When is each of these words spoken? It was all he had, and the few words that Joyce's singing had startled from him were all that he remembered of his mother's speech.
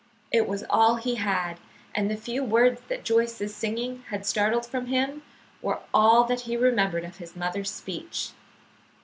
It 0.31 0.47
was 0.47 0.63
all 0.67 0.95
he 0.95 1.13
had, 1.17 1.59
and 1.93 2.09
the 2.09 2.17
few 2.17 2.43
words 2.43 2.81
that 2.87 3.03
Joyce's 3.03 3.53
singing 3.55 4.03
had 4.09 4.25
startled 4.25 4.65
from 4.65 4.87
him 4.87 5.21
were 5.61 5.77
all 5.93 6.23
that 6.23 6.41
he 6.49 6.57
remembered 6.57 7.03
of 7.05 7.17
his 7.17 7.35
mother's 7.35 7.69
speech. 7.69 8.31